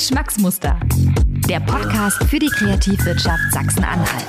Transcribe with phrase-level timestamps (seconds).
[0.00, 0.80] Geschmacksmuster.
[1.46, 4.24] Der Podcast für die Kreativwirtschaft Sachsen-Anhalt.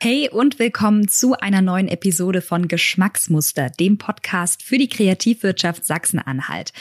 [0.00, 6.72] Hey und willkommen zu einer neuen Episode von Geschmacksmuster, dem Podcast für die Kreativwirtschaft Sachsen-Anhalt.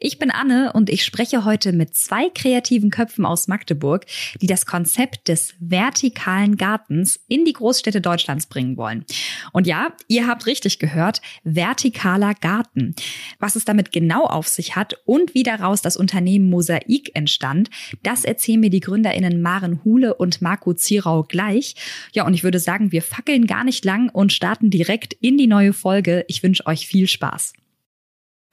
[0.00, 4.06] Ich bin Anne und ich spreche heute mit zwei kreativen Köpfen aus Magdeburg,
[4.42, 9.04] die das Konzept des vertikalen Gartens in die Großstädte Deutschlands bringen wollen.
[9.52, 12.96] Und ja, ihr habt richtig gehört, vertikaler Garten.
[13.38, 17.70] Was es damit genau auf sich hat und wie daraus das Unternehmen Mosaik entstand,
[18.02, 21.76] das erzählen mir die GründerInnen Maren Hule und Marco Zierau gleich.
[22.12, 25.46] Ja, und ich würde sagen, wir fackeln gar nicht lang und starten direkt in die
[25.46, 26.24] neue Folge.
[26.28, 27.52] Ich wünsche euch viel Spaß.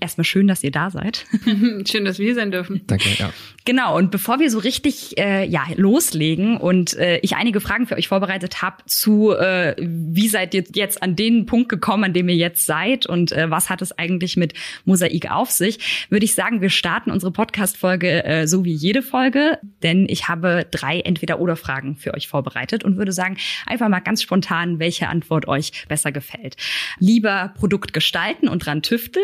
[0.01, 1.27] Erstmal schön, dass ihr da seid.
[1.87, 2.81] schön, dass wir hier sein dürfen.
[2.87, 3.31] Danke, ja.
[3.65, 7.95] Genau, und bevor wir so richtig äh, ja, loslegen und äh, ich einige Fragen für
[7.95, 12.27] euch vorbereitet habe zu, äh, wie seid ihr jetzt an den Punkt gekommen, an dem
[12.29, 14.55] ihr jetzt seid und äh, was hat es eigentlich mit
[14.85, 19.59] Mosaik auf sich, würde ich sagen, wir starten unsere Podcast-Folge äh, so wie jede Folge,
[19.83, 24.79] denn ich habe drei Entweder-Oder-Fragen für euch vorbereitet und würde sagen, einfach mal ganz spontan,
[24.79, 26.57] welche Antwort euch besser gefällt.
[26.97, 29.23] Lieber Produkt gestalten und dran tüfteln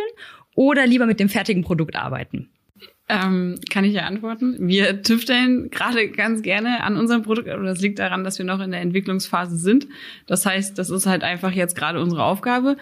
[0.57, 2.49] oder lieber mit dem fertigen Produkt arbeiten?
[3.07, 4.67] Ähm, kann ich ja antworten.
[4.67, 8.59] Wir tüfteln gerade ganz gerne an unserem Produkt, aber das liegt daran, dass wir noch
[8.59, 9.87] in der Entwicklungsphase sind.
[10.25, 12.75] Das heißt, das ist halt einfach jetzt gerade unsere Aufgabe.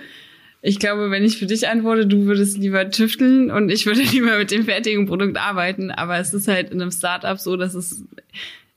[0.61, 4.37] Ich glaube, wenn ich für dich antworte, du würdest lieber tüfteln und ich würde lieber
[4.39, 5.91] mit dem fertigen Produkt arbeiten.
[5.91, 8.05] Aber es ist halt in einem Startup so, dass es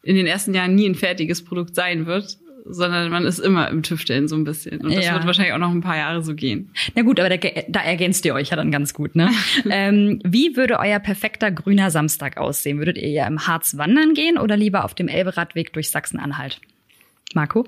[0.03, 2.37] in den ersten Jahren nie ein fertiges Produkt sein wird
[2.71, 4.81] sondern man ist immer im Tüfteln so ein bisschen.
[4.81, 5.15] Und das ja.
[5.15, 6.71] wird wahrscheinlich auch noch ein paar Jahre so gehen.
[6.95, 9.31] Na gut, aber da, da ergänzt ihr euch ja dann ganz gut, ne?
[9.71, 12.79] ähm, wie würde euer perfekter grüner Samstag aussehen?
[12.79, 16.61] Würdet ihr ja im Harz wandern gehen oder lieber auf dem Elberadweg durch Sachsen-Anhalt?
[17.35, 17.67] Marco?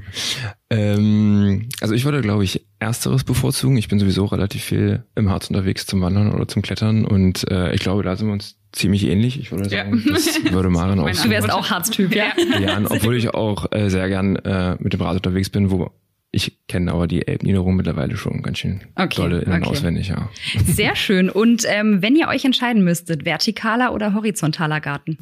[0.70, 3.76] ähm, also ich würde, glaube ich, ersteres bevorzugen.
[3.76, 7.74] Ich bin sowieso relativ viel im Harz unterwegs zum Wandern oder zum Klettern und äh,
[7.74, 9.38] ich glaube, da sind wir uns ziemlich ähnlich.
[9.38, 10.12] Ich würde sagen, ja.
[10.12, 12.32] das würde Maren auch Du wärst auch Harztyp, ja?
[12.58, 15.90] Ja, obwohl ich auch äh, sehr gern äh, mit dem Rad unterwegs bin, wo
[16.34, 19.70] ich kenne aber die Elbniederung mittlerweile schon ganz schön okay, dolle in- und okay.
[19.70, 20.30] auswendig, ja.
[20.64, 21.28] Sehr schön.
[21.28, 25.18] Und ähm, wenn ihr euch entscheiden müsstet, vertikaler oder horizontaler Garten?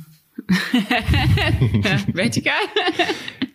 [2.15, 2.55] vertikal?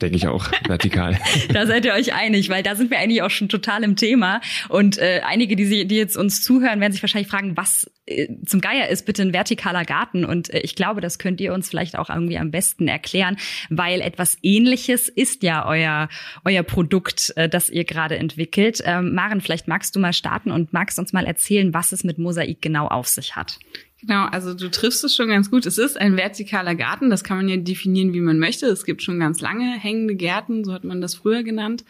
[0.01, 1.19] Denke ich auch, vertikal.
[1.53, 4.41] da seid ihr euch einig, weil da sind wir eigentlich auch schon total im Thema.
[4.69, 8.27] Und äh, einige, die, sie, die jetzt uns zuhören, werden sich wahrscheinlich fragen, was äh,
[8.45, 10.25] zum Geier ist bitte ein vertikaler Garten.
[10.25, 13.37] Und äh, ich glaube, das könnt ihr uns vielleicht auch irgendwie am besten erklären,
[13.69, 16.09] weil etwas ähnliches ist ja euer,
[16.43, 18.81] euer Produkt, äh, das ihr gerade entwickelt.
[18.85, 22.17] Ähm, Maren, vielleicht magst du mal starten und magst uns mal erzählen, was es mit
[22.17, 23.59] Mosaik genau auf sich hat.
[24.07, 25.65] Genau, also du triffst es schon ganz gut.
[25.65, 28.67] Es ist ein vertikaler Garten, das kann man ja definieren, wie man möchte.
[28.67, 31.83] Es gibt schon ganz lange hängende Gärten, so hat man das früher genannt.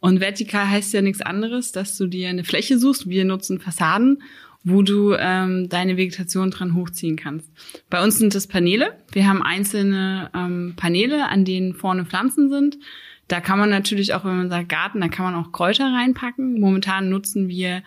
[0.00, 3.08] Und vertikal heißt ja nichts anderes, dass du dir eine Fläche suchst.
[3.08, 4.22] Wir nutzen Fassaden,
[4.64, 7.50] wo du ähm, deine Vegetation dran hochziehen kannst.
[7.88, 8.92] Bei uns sind das Paneele.
[9.12, 12.76] Wir haben einzelne ähm, Paneele, an denen vorne Pflanzen sind.
[13.28, 16.60] Da kann man natürlich auch, wenn man sagt Garten, da kann man auch Kräuter reinpacken.
[16.60, 17.82] Momentan nutzen wir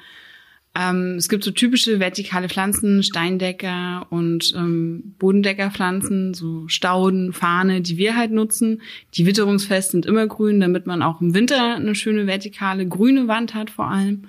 [0.76, 7.98] ähm, es gibt so typische vertikale Pflanzen, Steindecker und ähm, Bodendeckerpflanzen, so Stauden, Fahne, die
[7.98, 8.82] wir halt nutzen.
[9.16, 13.56] Die witterungsfest sind immer grün, damit man auch im Winter eine schöne vertikale grüne Wand
[13.56, 14.28] hat vor allem.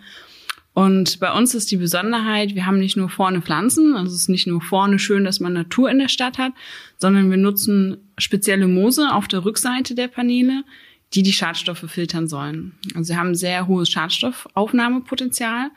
[0.73, 4.29] Und bei uns ist die Besonderheit, wir haben nicht nur vorne Pflanzen, also es ist
[4.29, 6.53] nicht nur vorne schön, dass man Natur in der Stadt hat,
[6.97, 10.65] sondern wir nutzen spezielle Moose auf der Rückseite der Paneele,
[11.13, 12.73] die die Schadstoffe filtern sollen.
[12.95, 15.71] Also wir haben sehr hohes Schadstoffaufnahmepotenzial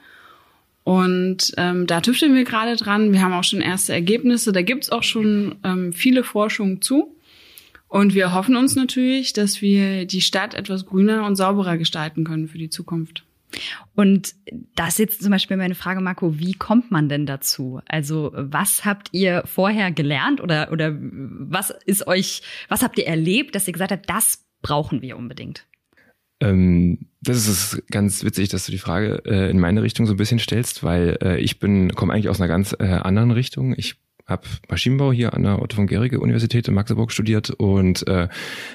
[0.83, 3.13] und ähm, da tüfteln wir gerade dran.
[3.13, 4.51] Wir haben auch schon erste Ergebnisse.
[4.51, 7.15] Da gibt's auch schon ähm, viele Forschungen zu.
[7.87, 12.47] Und wir hoffen uns natürlich, dass wir die Stadt etwas grüner und sauberer gestalten können
[12.47, 13.23] für die Zukunft.
[13.95, 14.33] Und
[14.75, 17.81] das ist jetzt zum Beispiel meine Frage, Marco, wie kommt man denn dazu?
[17.85, 23.53] Also was habt ihr vorher gelernt oder, oder was ist euch, was habt ihr erlebt,
[23.53, 25.67] dass ihr gesagt habt, das brauchen wir unbedingt?
[26.43, 30.17] Ähm, das ist ganz witzig, dass du die Frage äh, in meine Richtung so ein
[30.17, 33.73] bisschen stellst, weil äh, ich bin komme eigentlich aus einer ganz äh, anderen Richtung.
[33.77, 33.95] Ich
[34.25, 38.27] habe Maschinenbau hier an der Otto von Gericke Universität in Magdeburg studiert und äh,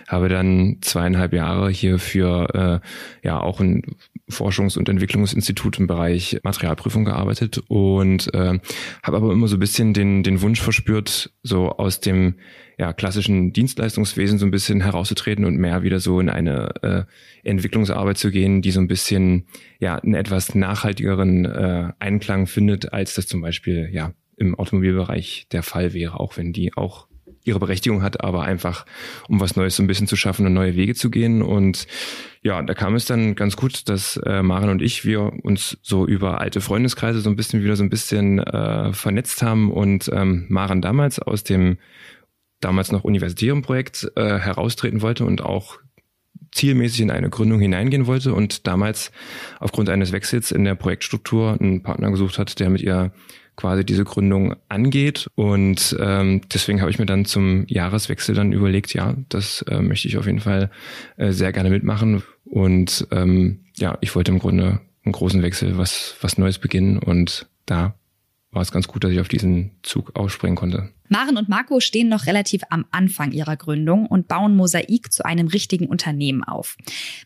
[0.07, 2.83] habe dann zweieinhalb Jahre hier für
[3.23, 3.83] äh, ja auch ein
[4.31, 8.59] Forschungs- und Entwicklungsinstitut im Bereich Materialprüfung gearbeitet und äh,
[9.03, 12.35] habe aber immer so ein bisschen den den Wunsch verspürt, so aus dem
[12.79, 18.19] ja, klassischen Dienstleistungswesen so ein bisschen herauszutreten und mehr wieder so in eine äh, Entwicklungsarbeit
[18.19, 19.47] zu gehen, die so ein bisschen
[19.81, 25.65] ja einen etwas nachhaltigeren äh, Einklang findet, als das zum Beispiel ja im Automobilbereich der
[25.65, 27.08] Fall wäre, auch wenn die auch
[27.49, 28.87] ihre Berechtigung hat, aber einfach
[29.29, 31.43] um was Neues so ein bisschen zu schaffen und neue Wege zu gehen.
[31.43, 31.87] Und
[32.43, 36.07] ja, da kam es dann ganz gut, dass äh, Maren und ich, wir uns so
[36.07, 40.47] über alte Freundeskreise so ein bisschen wieder so ein bisschen äh, vernetzt haben und ähm,
[40.49, 41.79] Maren damals aus dem
[42.61, 45.79] damals noch universitären Projekt äh, heraustreten wollte und auch
[46.53, 49.13] zielmäßig in eine Gründung hineingehen wollte und damals
[49.61, 53.13] aufgrund eines Wechsels in der Projektstruktur einen Partner gesucht hat, der mit ihr
[53.59, 55.29] quasi diese Gründung angeht.
[55.35, 60.07] Und ähm, deswegen habe ich mir dann zum Jahreswechsel dann überlegt, ja, das äh, möchte
[60.07, 60.71] ich auf jeden Fall
[61.17, 62.23] äh, sehr gerne mitmachen.
[62.45, 66.99] Und ähm, ja, ich wollte im Grunde einen großen Wechsel, was, was Neues beginnen.
[66.99, 67.97] Und da
[68.53, 70.91] war es ganz gut, dass ich auf diesen Zug aufspringen konnte.
[71.09, 75.49] Maren und Marco stehen noch relativ am Anfang ihrer Gründung und bauen Mosaik zu einem
[75.49, 76.77] richtigen Unternehmen auf.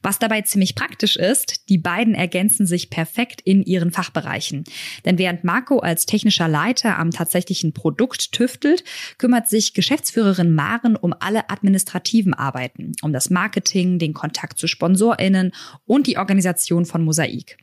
[0.03, 4.65] Was dabei ziemlich praktisch ist, die beiden ergänzen sich perfekt in ihren Fachbereichen.
[5.05, 8.85] Denn während Marco als technischer Leiter am tatsächlichen Produkt tüftelt,
[9.19, 15.53] kümmert sich Geschäftsführerin Maren um alle administrativen Arbeiten, um das Marketing, den Kontakt zu SponsorInnen
[15.87, 17.59] und die Organisation von Mosaik.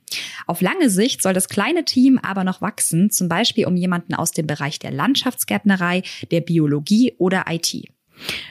[0.48, 4.32] Auf lange Sicht soll das kleine Team aber noch wachsen, zum Beispiel um jemanden aus
[4.32, 7.90] dem Bereich der Landschaftsgärtnerei, der Biologie oder IT.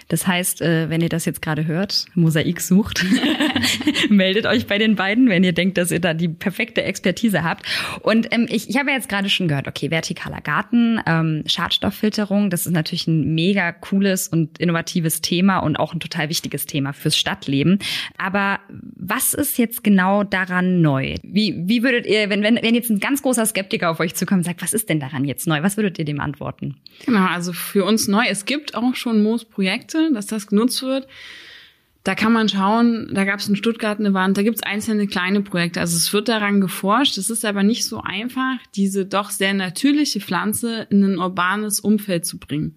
[0.08, 3.04] Das heißt, äh, wenn ihr das jetzt gerade hört, Mosaik sucht,
[4.08, 7.64] meldet euch bei den beiden, wenn ihr denkt, dass ihr da die perfekte Expertise habt.
[8.00, 12.50] Und ähm, ich, ich habe ja jetzt gerade schon gehört, okay, vertikaler Garten, ähm, Schadstofffilterung,
[12.50, 16.92] das ist natürlich ein mega cooles und innovatives Thema und auch ein total wichtiges Thema
[16.92, 17.78] fürs Stadtleben.
[18.16, 21.16] Aber was ist jetzt genau daran neu?
[21.22, 24.40] Wie, wie würdet ihr, wenn, wenn, wenn jetzt ein ganz großer Skeptiker auf euch zukommt
[24.40, 25.62] und sagt, was ist denn daran jetzt neu?
[25.62, 26.76] Was würdet ihr dem antworten?
[27.04, 28.24] Genau, also für uns neu.
[28.28, 31.06] Es gibt auch schon Moosprojekte, dass das genutzt wird.
[32.08, 35.06] Da kann man schauen, da gab es in Stuttgart eine Wand, da gibt es einzelne
[35.06, 35.80] kleine Projekte.
[35.80, 37.18] Also es wird daran geforscht.
[37.18, 42.24] Es ist aber nicht so einfach, diese doch sehr natürliche Pflanze in ein urbanes Umfeld
[42.24, 42.76] zu bringen.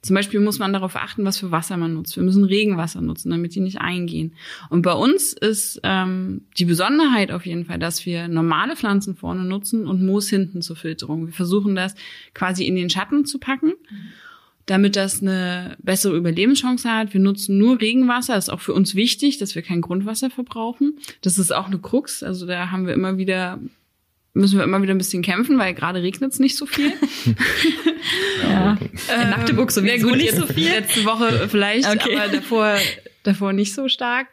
[0.00, 2.16] Zum Beispiel muss man darauf achten, was für Wasser man nutzt.
[2.16, 4.32] Wir müssen Regenwasser nutzen, damit die nicht eingehen.
[4.70, 9.44] Und bei uns ist ähm, die Besonderheit auf jeden Fall, dass wir normale Pflanzen vorne
[9.44, 11.26] nutzen und Moos hinten zur Filterung.
[11.26, 11.94] Wir versuchen das
[12.32, 13.74] quasi in den Schatten zu packen.
[13.90, 14.12] Mhm
[14.66, 17.12] damit das eine bessere Überlebenschance hat.
[17.12, 18.34] Wir nutzen nur Regenwasser.
[18.34, 20.98] Das ist auch für uns wichtig, dass wir kein Grundwasser verbrauchen.
[21.22, 22.22] Das ist auch eine Krux.
[22.22, 23.58] Also da haben wir immer wieder
[24.32, 26.92] müssen wir immer wieder ein bisschen kämpfen, weil gerade regnet es nicht so viel.
[28.42, 28.78] ja.
[29.22, 30.68] In Magdeburg so gut, nicht so viel.
[30.68, 32.16] Letzte Woche vielleicht, okay.
[32.16, 32.76] aber davor,
[33.24, 34.28] davor nicht so stark.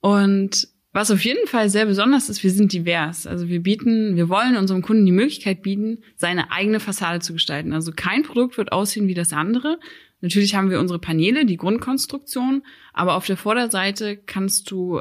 [0.00, 3.26] Und was auf jeden Fall sehr besonders ist, wir sind divers.
[3.26, 7.72] Also wir bieten, wir wollen unserem Kunden die Möglichkeit bieten, seine eigene Fassade zu gestalten.
[7.72, 9.80] Also kein Produkt wird aussehen wie das andere.
[10.20, 12.62] Natürlich haben wir unsere Paneele, die Grundkonstruktion,
[12.92, 15.00] aber auf der Vorderseite kannst du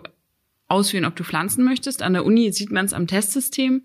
[0.67, 2.01] auswählen, ob du pflanzen möchtest.
[2.01, 3.83] An der Uni sieht man es am Testsystem.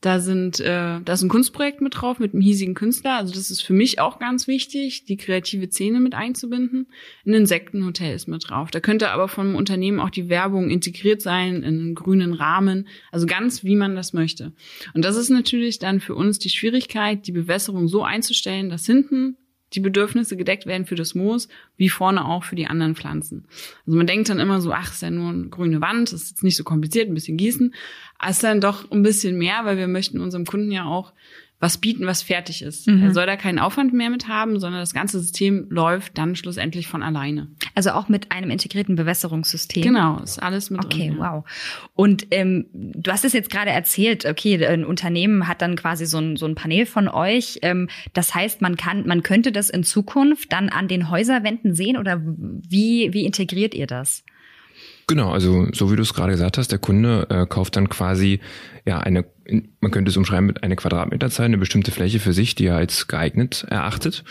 [0.00, 3.16] Da sind, äh, da ist ein Kunstprojekt mit drauf mit einem hiesigen Künstler.
[3.16, 6.86] Also das ist für mich auch ganz wichtig, die kreative Szene mit einzubinden.
[7.26, 8.70] Ein Insektenhotel ist mit drauf.
[8.70, 12.86] Da könnte aber vom Unternehmen auch die Werbung integriert sein in einen grünen Rahmen.
[13.10, 14.52] Also ganz wie man das möchte.
[14.94, 19.36] Und das ist natürlich dann für uns die Schwierigkeit, die Bewässerung so einzustellen, dass hinten
[19.74, 23.46] die Bedürfnisse gedeckt werden für das Moos, wie vorne auch für die anderen Pflanzen.
[23.86, 26.42] Also man denkt dann immer so, ach, ist ja nur eine grüne Wand, ist jetzt
[26.42, 27.74] nicht so kompliziert, ein bisschen gießen.
[28.26, 31.12] Ist dann doch ein bisschen mehr, weil wir möchten unserem Kunden ja auch
[31.60, 32.86] was bieten, was fertig ist.
[32.86, 33.02] Mhm.
[33.02, 36.86] Er soll da keinen Aufwand mehr mit haben, sondern das ganze System läuft dann schlussendlich
[36.86, 37.48] von alleine.
[37.74, 39.82] Also auch mit einem integrierten Bewässerungssystem.
[39.82, 41.18] Genau, ist alles mit okay, drin.
[41.18, 41.32] Okay, ja.
[41.34, 41.44] wow.
[41.94, 46.18] Und ähm, du hast es jetzt gerade erzählt, okay, ein Unternehmen hat dann quasi so
[46.18, 47.58] ein, so ein Panel von euch.
[47.62, 51.96] Ähm, das heißt, man kann, man könnte das in Zukunft dann an den Häuserwänden sehen
[51.96, 54.22] oder wie, wie integriert ihr das?
[55.08, 58.40] Genau, also so wie du es gerade gesagt hast, der Kunde äh, kauft dann quasi
[58.86, 59.24] ja eine,
[59.80, 63.08] man könnte es umschreiben mit einer Quadratmeterzahl, eine bestimmte Fläche für sich, die er als
[63.08, 64.22] geeignet erachtet.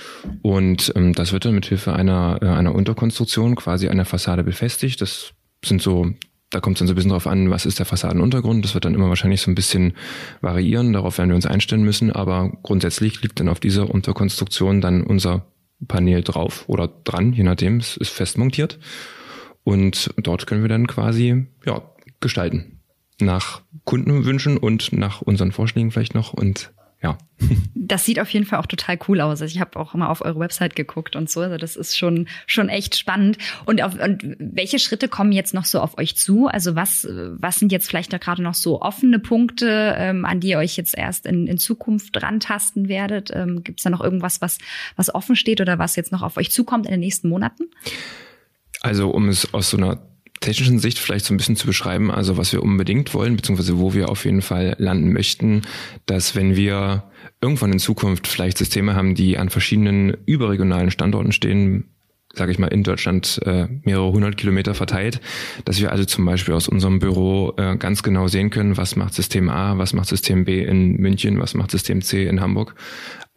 [0.43, 5.01] Und ähm, das wird dann mit Hilfe einer, äh, einer Unterkonstruktion quasi einer Fassade befestigt.
[5.01, 5.33] Das
[5.65, 6.13] sind so
[6.49, 8.63] da kommt es dann so ein bisschen drauf an, was ist der Fassadenuntergrund.
[8.63, 9.93] Das wird dann immer wahrscheinlich so ein bisschen
[10.39, 10.93] variieren.
[10.93, 12.11] Darauf werden wir uns einstellen müssen.
[12.11, 15.45] Aber grundsätzlich liegt dann auf dieser Unterkonstruktion dann unser
[15.87, 17.77] Panel drauf oder dran, je nachdem.
[17.77, 18.79] Es ist fest montiert.
[19.67, 21.81] Und dort können wir dann quasi ja,
[22.21, 22.79] gestalten.
[23.19, 26.31] Nach Kundenwünschen und nach unseren Vorschlägen vielleicht noch.
[26.31, 26.71] Und
[27.03, 27.17] ja.
[27.75, 29.41] Das sieht auf jeden Fall auch total cool aus.
[29.41, 31.41] Also ich habe auch immer auf eure Website geguckt und so.
[31.41, 33.39] Also das ist schon schon echt spannend.
[33.65, 36.47] Und, auf, und welche Schritte kommen jetzt noch so auf euch zu?
[36.47, 40.49] Also was was sind jetzt vielleicht da gerade noch so offene Punkte, ähm, an die
[40.49, 43.31] ihr euch jetzt erst in, in Zukunft rantasten werdet?
[43.33, 44.59] Ähm, Gibt es da noch irgendwas, was
[44.95, 47.65] was offen steht oder was jetzt noch auf euch zukommt in den nächsten Monaten?
[48.87, 49.99] Also um es aus so einer
[50.39, 53.93] technischen Sicht vielleicht so ein bisschen zu beschreiben, also was wir unbedingt wollen, beziehungsweise wo
[53.93, 55.63] wir auf jeden Fall landen möchten,
[56.05, 57.03] dass wenn wir
[57.41, 61.85] irgendwann in Zukunft vielleicht Systeme haben, die an verschiedenen überregionalen Standorten stehen,
[62.33, 65.21] sage ich mal, in Deutschland äh, mehrere hundert Kilometer verteilt,
[65.65, 69.15] dass wir also zum Beispiel aus unserem Büro äh, ganz genau sehen können, was macht
[69.15, 72.75] System A, was macht System B in München, was macht System C in Hamburg,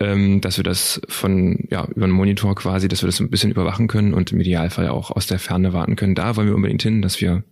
[0.00, 3.50] ähm, dass wir das von ja über einen Monitor quasi, dass wir das ein bisschen
[3.50, 6.14] überwachen können und im Idealfall auch aus der Ferne warten können.
[6.14, 7.44] Da wollen wir unbedingt hin, dass wir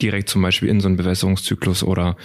[0.00, 2.16] direkt zum Beispiel in so einen Bewässerungszyklus oder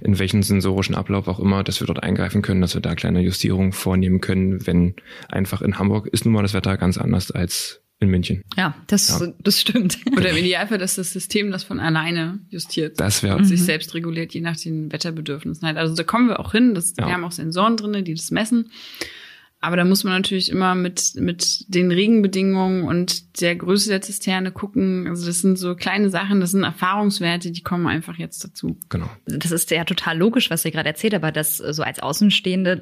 [0.00, 3.20] in welchen sensorischen Ablauf auch immer, dass wir dort eingreifen können, dass wir da kleine
[3.20, 4.94] Justierungen vornehmen können, wenn
[5.28, 8.42] einfach in Hamburg ist nun mal das Wetter ganz anders als in München.
[8.56, 9.32] Ja, das, ja.
[9.42, 9.98] das stimmt.
[10.16, 12.98] Oder im Idealfall, dass das System das von alleine justiert.
[12.98, 13.64] Das wäre und sich mhm.
[13.64, 15.76] selbst reguliert, je nach den Wetterbedürfnissen halt.
[15.76, 16.74] Also da kommen wir auch hin.
[16.74, 17.06] Das, ja.
[17.06, 18.70] Wir haben auch Sensoren drinne, die das messen.
[19.62, 24.52] Aber da muss man natürlich immer mit, mit den Regenbedingungen und der Größe der Zisterne
[24.52, 25.06] gucken.
[25.06, 28.78] Also das sind so kleine Sachen, das sind Erfahrungswerte, die kommen einfach jetzt dazu.
[28.88, 29.08] Genau.
[29.26, 32.72] Das ist ja total logisch, was ihr gerade erzählt, aber das so als Außenstehende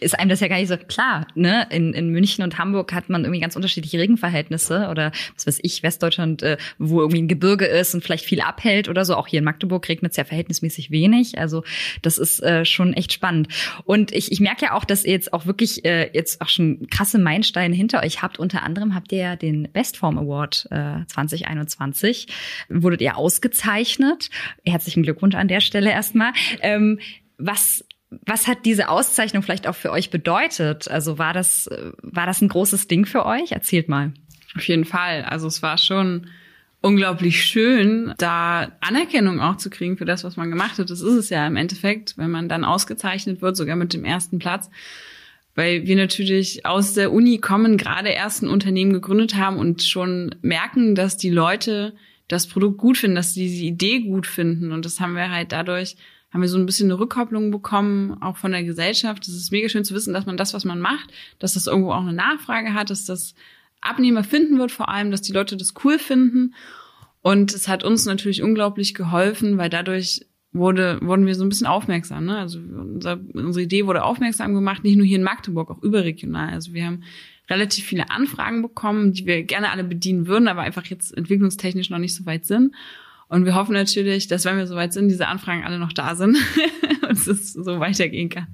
[0.00, 1.26] ist einem das ja gar nicht so klar.
[1.34, 1.66] Ne?
[1.70, 5.82] In, in München und Hamburg hat man irgendwie ganz unterschiedliche Regenverhältnisse oder was weiß ich,
[5.82, 9.16] Westdeutschland, äh, wo irgendwie ein Gebirge ist und vielleicht viel abhält oder so.
[9.16, 11.38] Auch hier in Magdeburg regnet es ja verhältnismäßig wenig.
[11.38, 11.64] Also
[12.02, 13.48] das ist äh, schon echt spannend.
[13.84, 16.86] Und ich, ich merke ja auch, dass ihr jetzt auch wirklich äh, jetzt auch schon
[16.90, 18.38] krasse Meilensteine hinter euch habt.
[18.38, 22.28] Unter anderem habt ihr ja den Bestform Award äh, 2021,
[22.68, 24.30] wurdet ihr ausgezeichnet.
[24.64, 26.32] Herzlichen Glückwunsch an der Stelle erstmal.
[26.60, 26.98] Ähm,
[27.38, 27.84] was
[28.26, 30.88] was hat diese Auszeichnung vielleicht auch für euch bedeutet?
[30.88, 31.68] Also war das,
[32.00, 33.50] war das ein großes Ding für euch?
[33.50, 34.12] Erzählt mal.
[34.56, 35.24] Auf jeden Fall.
[35.24, 36.28] Also es war schon
[36.80, 40.90] unglaublich schön, da Anerkennung auch zu kriegen für das, was man gemacht hat.
[40.90, 44.38] Das ist es ja im Endeffekt, wenn man dann ausgezeichnet wird, sogar mit dem ersten
[44.38, 44.68] Platz
[45.54, 50.34] weil wir natürlich aus der Uni kommen, gerade erst ein Unternehmen gegründet haben und schon
[50.42, 51.94] merken, dass die Leute
[52.28, 54.72] das Produkt gut finden, dass sie diese Idee gut finden.
[54.72, 55.96] Und das haben wir halt dadurch,
[56.32, 59.28] haben wir so ein bisschen eine Rückkopplung bekommen, auch von der Gesellschaft.
[59.28, 61.92] Es ist mega schön zu wissen, dass man das, was man macht, dass das irgendwo
[61.92, 63.34] auch eine Nachfrage hat, dass das
[63.80, 66.54] Abnehmer finden wird, vor allem, dass die Leute das cool finden.
[67.20, 71.66] Und es hat uns natürlich unglaublich geholfen, weil dadurch wurde, wurden wir so ein bisschen
[71.66, 72.24] aufmerksam.
[72.24, 72.38] Ne?
[72.38, 76.54] Also unser, unsere Idee wurde aufmerksam gemacht, nicht nur hier in Magdeburg, auch überregional.
[76.54, 77.02] Also wir haben
[77.50, 81.98] relativ viele Anfragen bekommen, die wir gerne alle bedienen würden, aber einfach jetzt entwicklungstechnisch noch
[81.98, 82.74] nicht so weit sind.
[83.28, 86.14] Und wir hoffen natürlich, dass wenn wir so weit sind, diese Anfragen alle noch da
[86.14, 86.38] sind
[87.08, 88.46] und es so weitergehen kann.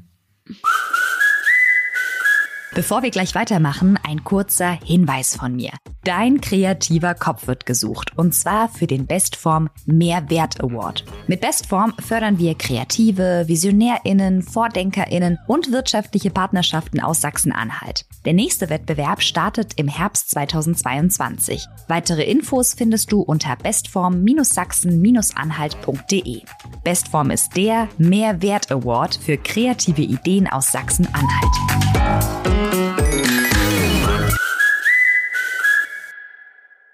[2.72, 5.72] Bevor wir gleich weitermachen, ein kurzer Hinweis von mir.
[6.04, 11.04] Dein kreativer Kopf wird gesucht und zwar für den Bestform Mehrwert Award.
[11.26, 18.06] Mit Bestform fördern wir Kreative, VisionärInnen, VordenkerInnen und wirtschaftliche Partnerschaften aus Sachsen-Anhalt.
[18.24, 21.66] Der nächste Wettbewerb startet im Herbst 2022.
[21.88, 26.42] Weitere Infos findest du unter bestform-sachsen-anhalt.de.
[26.82, 32.69] Bestform ist der Mehrwert Award für kreative Ideen aus Sachsen-Anhalt.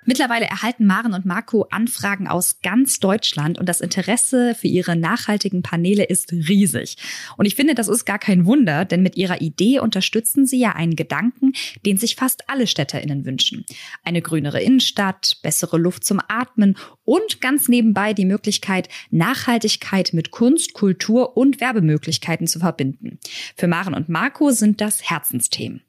[0.06, 5.62] Mittlerweile erhalten Maren und Marco Anfragen aus ganz Deutschland und das Interesse für ihre nachhaltigen
[5.62, 6.96] Paneele ist riesig.
[7.36, 10.72] Und ich finde, das ist gar kein Wunder, denn mit ihrer Idee unterstützen sie ja
[10.76, 11.52] einen Gedanken,
[11.84, 13.66] den sich fast alle StädterInnen wünschen.
[14.04, 20.72] Eine grünere Innenstadt, bessere Luft zum Atmen und ganz nebenbei die Möglichkeit, Nachhaltigkeit mit Kunst,
[20.72, 23.18] Kultur und Werbemöglichkeiten zu verbinden.
[23.56, 25.85] Für Maren und Marco sind das Herzensthemen.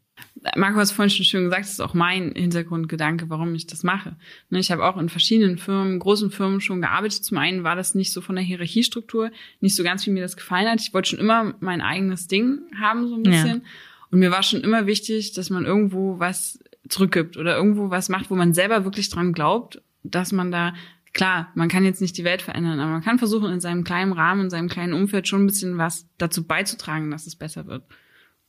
[0.56, 3.84] Marco hat es vorhin schon schön gesagt, das ist auch mein Hintergrundgedanke, warum ich das
[3.84, 4.16] mache.
[4.50, 7.24] Ne, ich habe auch in verschiedenen Firmen, großen Firmen schon gearbeitet.
[7.24, 10.38] Zum einen war das nicht so von der Hierarchiestruktur, nicht so ganz, wie mir das
[10.38, 10.82] gefallen hat.
[10.82, 13.58] Ich wollte schon immer mein eigenes Ding haben, so ein bisschen.
[13.58, 13.70] Ja.
[14.12, 18.30] Und mir war schon immer wichtig, dass man irgendwo was zurückgibt oder irgendwo was macht,
[18.30, 20.74] wo man selber wirklich dran glaubt, dass man da
[21.18, 24.14] Klar, man kann jetzt nicht die Welt verändern, aber man kann versuchen, in seinem kleinen
[24.14, 27.84] Rahmen, in seinem kleinen Umfeld schon ein bisschen was dazu beizutragen, dass es besser wird.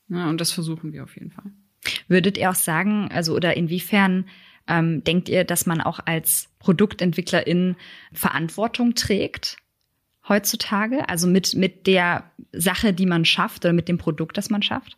[0.09, 1.51] Ja, und das versuchen wir auf jeden Fall.
[2.09, 4.27] Würdet ihr auch sagen, also oder inwiefern
[4.67, 7.77] ähm, denkt ihr, dass man auch als Produktentwicklerin
[8.13, 9.57] Verantwortung trägt
[10.29, 11.09] heutzutage?
[11.09, 14.97] Also mit, mit der Sache, die man schafft oder mit dem Produkt, das man schafft?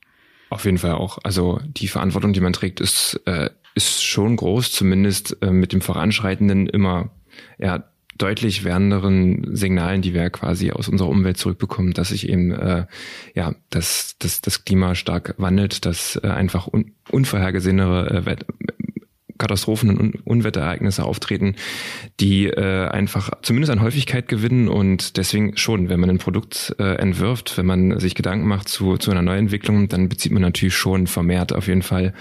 [0.51, 1.19] Auf jeden Fall auch.
[1.23, 5.81] Also die Verantwortung, die man trägt, ist, äh, ist schon groß, zumindest äh, mit dem
[5.81, 7.11] Voranschreitenden immer
[7.59, 7.85] ja,
[8.21, 12.87] deutlich werdenderen Signalen, die wir quasi aus unserer Umwelt zurückbekommen, dass sich eben äh,
[13.35, 18.37] ja dass, dass das Klima stark wandelt, dass äh, einfach un, unvorhergesehenere äh,
[19.41, 21.57] Katastrophen und Unwetterereignisse auftreten,
[22.21, 26.95] die äh, einfach zumindest an Häufigkeit gewinnen und deswegen schon, wenn man ein Produkt äh,
[26.95, 31.09] entwirft, wenn man sich Gedanken macht zu, zu einer Neuentwicklung, dann bezieht man natürlich schon
[31.09, 32.15] vermehrt auf jeden Fall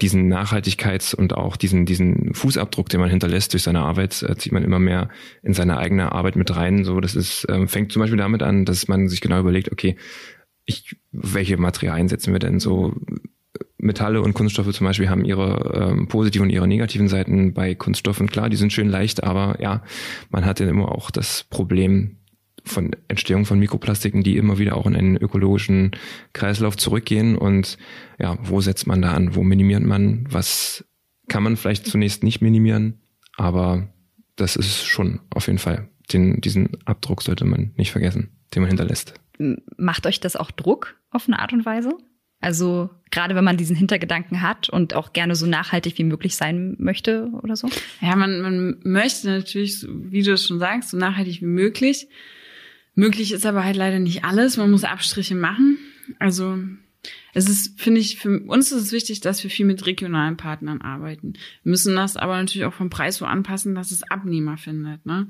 [0.00, 4.52] diesen Nachhaltigkeits- und auch diesen, diesen Fußabdruck, den man hinterlässt durch seine Arbeit, äh, zieht
[4.52, 5.10] man immer mehr
[5.42, 6.84] in seine eigene Arbeit mit rein.
[6.84, 9.96] So, das ist, äh, fängt zum Beispiel damit an, dass man sich genau überlegt, okay,
[10.64, 12.94] ich, welche Materialien setzen wir denn so
[13.82, 17.52] Metalle und Kunststoffe zum Beispiel haben ihre ähm, positiven und ihre negativen Seiten.
[17.52, 19.82] Bei Kunststoffen, klar, die sind schön leicht, aber ja,
[20.30, 22.16] man hat ja immer auch das Problem
[22.64, 25.90] von Entstehung von Mikroplastiken, die immer wieder auch in einen ökologischen
[26.32, 27.36] Kreislauf zurückgehen.
[27.36, 27.76] Und
[28.20, 29.34] ja, wo setzt man da an?
[29.34, 30.26] Wo minimiert man?
[30.30, 30.84] Was
[31.28, 33.00] kann man vielleicht zunächst nicht minimieren?
[33.36, 33.88] Aber
[34.36, 35.88] das ist schon auf jeden Fall.
[36.12, 39.14] Den, diesen Abdruck sollte man nicht vergessen, den man hinterlässt.
[39.76, 41.90] Macht euch das auch Druck auf eine Art und Weise?
[42.42, 46.74] Also gerade wenn man diesen Hintergedanken hat und auch gerne so nachhaltig wie möglich sein
[46.78, 47.68] möchte oder so?
[48.00, 52.08] Ja, man, man möchte natürlich, wie du es schon sagst, so nachhaltig wie möglich.
[52.94, 54.56] Möglich ist aber halt leider nicht alles.
[54.56, 55.78] Man muss Abstriche machen.
[56.18, 56.58] Also
[57.32, 60.80] es ist, finde ich, für uns ist es wichtig, dass wir viel mit regionalen Partnern
[60.80, 61.34] arbeiten.
[61.62, 65.06] Wir müssen das aber natürlich auch vom Preis so anpassen, dass es Abnehmer findet.
[65.06, 65.28] Ne?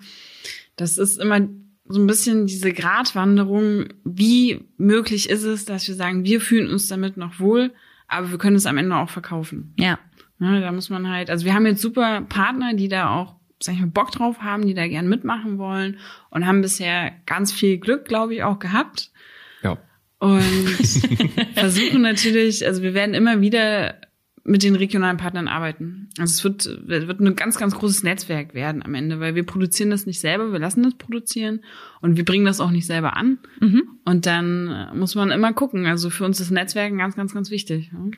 [0.77, 1.47] Das ist immer
[1.85, 6.87] so ein bisschen diese Gratwanderung, wie möglich ist es, dass wir sagen, wir fühlen uns
[6.89, 7.73] damit noch wohl,
[8.09, 9.75] aber wir können es am Ende auch verkaufen.
[9.79, 9.99] Ja.
[10.39, 13.75] ja da muss man halt, also wir haben jetzt super Partner, die da auch, sag
[13.75, 15.99] ich mal, Bock drauf haben, die da gern mitmachen wollen
[16.31, 19.11] und haben bisher ganz viel Glück, glaube ich, auch gehabt.
[19.63, 19.79] Ja.
[20.19, 20.43] Und
[21.55, 23.97] versuchen natürlich, also wir werden immer wieder
[24.45, 26.09] mit den regionalen Partnern arbeiten.
[26.19, 29.91] Also es wird, wird ein ganz, ganz großes Netzwerk werden am Ende, weil wir produzieren
[29.91, 31.61] das nicht selber, wir lassen das produzieren
[32.01, 33.39] und wir bringen das auch nicht selber an.
[33.61, 33.83] Mhm.
[34.05, 35.87] Und dann muss man immer gucken.
[35.87, 37.91] Also für uns ist Netzwerken ganz, ganz, ganz wichtig.
[37.93, 38.11] Ja.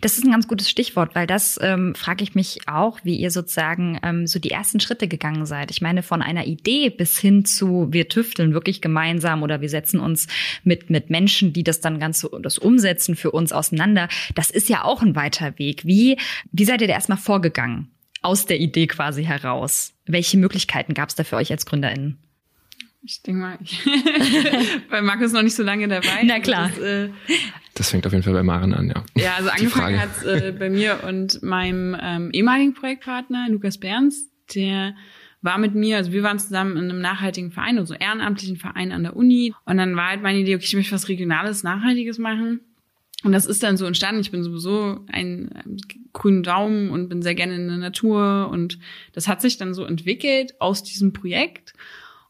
[0.00, 3.30] Das ist ein ganz gutes Stichwort, weil das ähm, frage ich mich auch, wie ihr
[3.30, 5.70] sozusagen ähm, so die ersten Schritte gegangen seid.
[5.70, 10.00] Ich meine, von einer Idee bis hin zu wir tüfteln wirklich gemeinsam oder wir setzen
[10.00, 10.26] uns
[10.64, 14.08] mit mit Menschen, die das dann ganz so das umsetzen für uns auseinander.
[14.34, 15.84] Das ist ja auch ein weiter Weg.
[15.84, 16.18] Wie
[16.50, 19.94] wie seid ihr da erstmal vorgegangen aus der Idee quasi heraus?
[20.06, 22.18] Welche Möglichkeiten gab es da für euch als GründerInnen?
[23.08, 23.58] Ich denke mal,
[24.90, 26.24] weil Markus noch nicht so lange dabei.
[26.24, 26.68] Na klar.
[26.68, 27.08] Das, äh,
[27.72, 29.02] das fängt auf jeden Fall bei Maren an, ja.
[29.16, 34.94] Ja, also angefangen hat äh, bei mir und meinem ähm, ehemaligen Projektpartner Lukas Berns, der
[35.40, 39.04] war mit mir, also wir waren zusammen in einem nachhaltigen Verein, also ehrenamtlichen Verein an
[39.04, 39.54] der Uni.
[39.64, 42.60] Und dann war halt meine Idee, okay, ich möchte was Regionales, Nachhaltiges machen.
[43.24, 44.20] Und das ist dann so entstanden.
[44.20, 45.78] Ich bin sowieso ein ähm,
[46.12, 48.50] grünen Daumen und bin sehr gerne in der Natur.
[48.52, 48.78] Und
[49.14, 51.72] das hat sich dann so entwickelt aus diesem Projekt.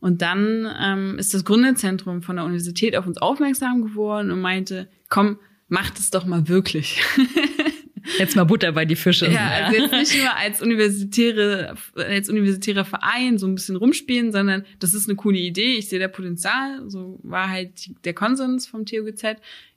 [0.01, 4.89] Und dann ähm, ist das Gründerzentrum von der Universität auf uns aufmerksam geworden und meinte,
[5.09, 7.03] komm, mach das doch mal wirklich.
[8.19, 9.31] Jetzt mal Butter bei die Fische.
[9.31, 14.65] Ja, also jetzt nicht nur als universitäre, als universitärer Verein so ein bisschen rumspielen, sondern
[14.79, 15.75] das ist eine coole Idee.
[15.75, 16.89] Ich sehe da Potenzial.
[16.89, 19.37] So war halt der Konsens vom TUGZ.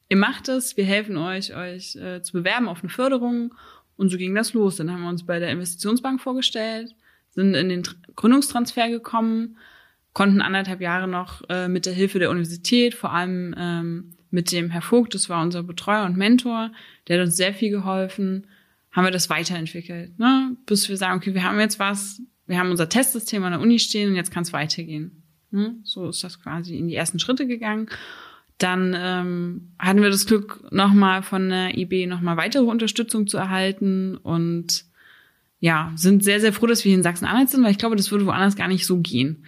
[0.10, 3.54] Ihr macht es, wir helfen euch, euch äh, zu bewerben auf eine Förderung.
[3.98, 4.78] Und so ging das los.
[4.78, 6.96] Dann haben wir uns bei der Investitionsbank vorgestellt,
[7.30, 7.84] sind in den
[8.16, 9.58] Gründungstransfer gekommen,
[10.14, 14.70] konnten anderthalb Jahre noch äh, mit der Hilfe der Universität, vor allem ähm, mit dem
[14.70, 16.72] Herr Vogt, das war unser Betreuer und Mentor,
[17.08, 18.48] der hat uns sehr viel geholfen,
[18.92, 20.56] haben wir das weiterentwickelt, ne?
[20.66, 23.80] bis wir sagen, okay, wir haben jetzt was, wir haben unser Testsystem an der Uni
[23.80, 25.24] stehen und jetzt kann es weitergehen.
[25.52, 25.76] Ne?
[25.84, 27.88] So ist das quasi in die ersten Schritte gegangen.
[28.58, 34.18] Dann ähm, hatten wir das Glück, nochmal von der IB nochmal weitere Unterstützung zu erhalten
[34.18, 34.86] und
[35.60, 38.12] ja, sind sehr, sehr froh, dass wir hier in Sachsen-Anhalt sind, weil ich glaube, das
[38.12, 39.46] würde woanders gar nicht so gehen.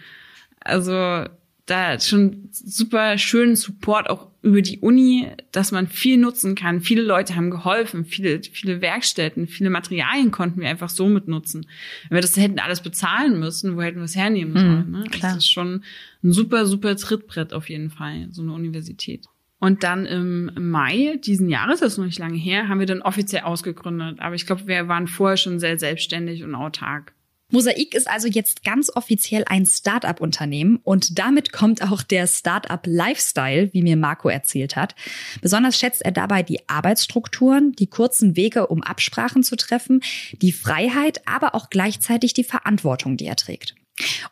[0.64, 1.24] Also
[1.66, 6.82] da schon super schönen Support auch über die Uni, dass man viel nutzen kann.
[6.82, 11.66] Viele Leute haben geholfen, viele, viele Werkstätten, viele Materialien konnten wir einfach so mitnutzen.
[12.08, 14.90] Wenn wir das hätten alles bezahlen müssen, wo hätten wir es hernehmen mhm, sollen?
[14.90, 15.04] Ne?
[15.10, 15.34] Klar.
[15.34, 15.82] Das ist schon
[16.22, 19.26] ein super, super Trittbrett auf jeden Fall, so eine Universität.
[19.58, 23.00] Und dann im Mai diesen Jahres, das ist noch nicht lange her, haben wir dann
[23.00, 24.20] offiziell ausgegründet.
[24.20, 27.14] Aber ich glaube, wir waren vorher schon sehr selbstständig und autark.
[27.54, 33.82] Mosaik ist also jetzt ganz offiziell ein Start-up-Unternehmen und damit kommt auch der Start-up-Lifestyle, wie
[33.82, 34.96] mir Marco erzählt hat.
[35.40, 40.00] Besonders schätzt er dabei die Arbeitsstrukturen, die kurzen Wege, um Absprachen zu treffen,
[40.42, 43.76] die Freiheit, aber auch gleichzeitig die Verantwortung, die er trägt.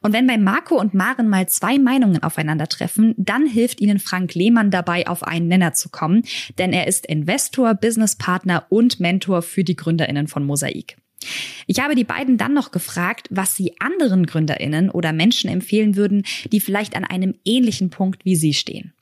[0.01, 4.73] Und wenn bei Marco und Maren mal zwei Meinungen aufeinandertreffen, dann hilft ihnen Frank Lehmann
[4.73, 6.25] dabei, auf einen Nenner zu kommen,
[6.59, 10.97] denn er ist Investor, Businesspartner und Mentor für die Gründerinnen von Mosaik.
[11.67, 16.25] Ich habe die beiden dann noch gefragt, was sie anderen Gründerinnen oder Menschen empfehlen würden,
[16.51, 18.93] die vielleicht an einem ähnlichen Punkt wie sie stehen.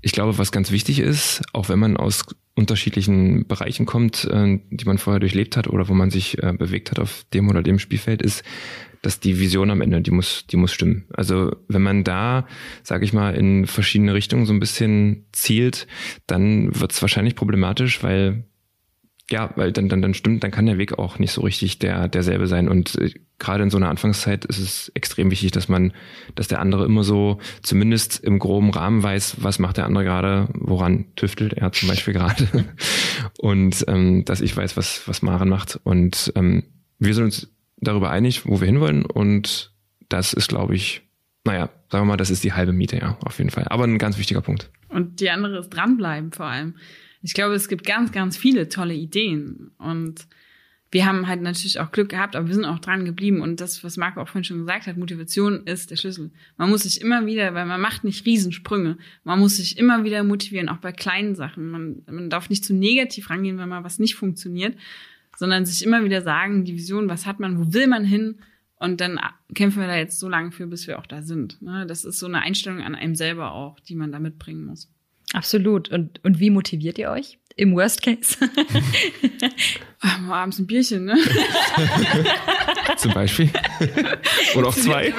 [0.00, 4.84] Ich glaube, was ganz wichtig ist, auch wenn man aus unterschiedlichen Bereichen kommt, äh, die
[4.84, 7.78] man vorher durchlebt hat oder wo man sich äh, bewegt hat auf dem oder dem
[7.78, 8.42] Spielfeld, ist,
[9.02, 11.06] dass die Vision am Ende, die muss, die muss stimmen.
[11.14, 12.46] Also wenn man da,
[12.82, 15.86] sage ich mal, in verschiedene Richtungen so ein bisschen zielt,
[16.26, 18.44] dann wird es wahrscheinlich problematisch, weil
[19.30, 22.08] ja, weil dann, dann, dann stimmt, dann kann der Weg auch nicht so richtig der,
[22.08, 22.68] derselbe sein.
[22.68, 25.92] Und äh, gerade in so einer Anfangszeit ist es extrem wichtig, dass man,
[26.34, 30.48] dass der andere immer so zumindest im groben Rahmen weiß, was macht der andere gerade,
[30.54, 32.48] woran tüftelt er zum Beispiel gerade.
[33.38, 35.78] und ähm, dass ich weiß, was, was Maren macht.
[35.84, 36.64] Und ähm,
[36.98, 39.04] wir sind uns darüber einig, wo wir hinwollen.
[39.04, 39.72] Und
[40.08, 41.02] das ist, glaube ich,
[41.44, 43.66] naja, sagen wir mal, das ist die halbe Miete, ja, auf jeden Fall.
[43.68, 44.70] Aber ein ganz wichtiger Punkt.
[44.88, 46.76] Und die andere ist dranbleiben vor allem.
[47.22, 49.72] Ich glaube, es gibt ganz, ganz viele tolle Ideen.
[49.78, 50.26] Und
[50.90, 53.42] wir haben halt natürlich auch Glück gehabt, aber wir sind auch dran geblieben.
[53.42, 56.30] Und das, was Marco auch vorhin schon gesagt hat, Motivation ist der Schlüssel.
[56.56, 60.24] Man muss sich immer wieder, weil man macht nicht Riesensprünge, man muss sich immer wieder
[60.24, 61.70] motivieren, auch bei kleinen Sachen.
[61.70, 64.76] Man, man darf nicht zu negativ rangehen, wenn mal was nicht funktioniert,
[65.36, 68.36] sondern sich immer wieder sagen, die Vision, was hat man, wo will man hin?
[68.80, 69.20] Und dann
[69.54, 71.60] kämpfen wir da jetzt so lange für, bis wir auch da sind.
[71.60, 71.84] Ne?
[71.86, 74.88] Das ist so eine Einstellung an einem selber auch, die man da mitbringen muss.
[75.32, 75.90] Absolut.
[75.90, 77.38] Und, und wie motiviert ihr euch?
[77.56, 78.36] Im Worst Case?
[80.00, 81.16] Ach, abends ein Bierchen, ne?
[82.96, 83.50] Zum Beispiel.
[84.54, 85.12] Oder auch zwei.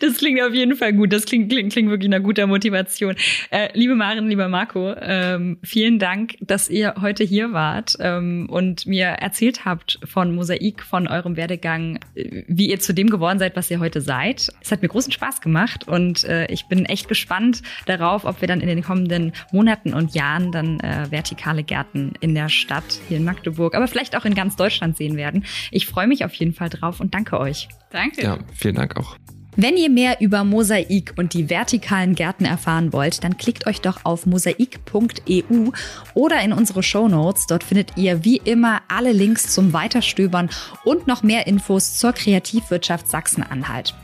[0.00, 1.12] Das klingt auf jeden Fall gut.
[1.12, 3.16] Das klingt, klingt, klingt wirklich nach guter Motivation.
[3.50, 8.86] Äh, liebe Maren, lieber Marco, ähm, vielen Dank, dass ihr heute hier wart ähm, und
[8.86, 13.70] mir erzählt habt von Mosaik, von eurem Werdegang, wie ihr zu dem geworden seid, was
[13.70, 14.48] ihr heute seid.
[14.60, 18.48] Es hat mir großen Spaß gemacht und äh, ich bin echt gespannt darauf, ob wir
[18.48, 23.16] dann in den kommenden Monaten und Jahren dann äh, vertikale Gärten in der Stadt hier
[23.16, 25.44] in Magdeburg, aber vielleicht auch in ganz Deutschland sehen werden.
[25.70, 27.68] Ich freue mich auf jeden Fall drauf und danke euch.
[27.90, 28.22] Danke.
[28.22, 29.16] Ja, vielen Dank auch.
[29.60, 34.04] Wenn ihr mehr über Mosaik und die vertikalen Gärten erfahren wollt, dann klickt euch doch
[34.04, 35.70] auf mosaik.eu
[36.14, 37.48] oder in unsere Show Notes.
[37.48, 40.48] Dort findet ihr wie immer alle Links zum Weiterstöbern
[40.84, 43.96] und noch mehr Infos zur Kreativwirtschaft Sachsen-Anhalt.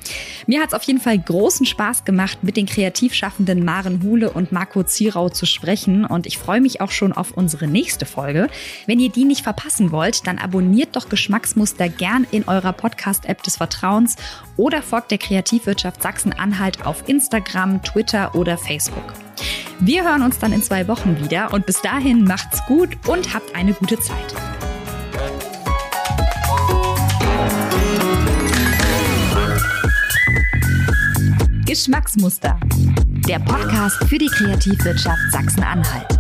[0.48, 4.50] Mir hat es auf jeden Fall großen Spaß gemacht, mit den Kreativschaffenden Maren Hule und
[4.50, 8.48] Marco Zierau zu sprechen und ich freue mich auch schon auf unsere nächste Folge.
[8.88, 13.58] Wenn ihr die nicht verpassen wollt, dann abonniert doch Geschmacksmuster gern in eurer Podcast-App des
[13.58, 14.16] Vertrauens
[14.56, 19.12] oder folgt der Kreativwirtschaft Sachsen-Anhalt auf Instagram, Twitter oder Facebook.
[19.78, 23.54] Wir hören uns dann in zwei Wochen wieder und bis dahin macht's gut und habt
[23.54, 24.34] eine gute Zeit.
[31.66, 32.58] Geschmacksmuster.
[33.28, 36.13] Der Podcast für die Kreativwirtschaft Sachsen-Anhalt.